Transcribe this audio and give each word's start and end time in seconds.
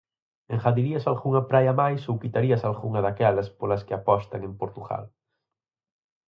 Engadirías 0.55 1.03
algunha 1.05 1.41
praia 1.51 1.73
máis 1.81 2.01
ou 2.09 2.15
quitarías 2.21 2.61
algunha 2.63 3.03
daquelas 3.05 3.47
polas 3.57 3.81
que 3.85 3.95
apostan 3.99 4.41
en 4.47 4.53
Portugal? 4.61 5.03